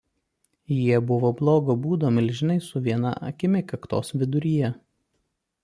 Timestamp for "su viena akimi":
2.69-3.63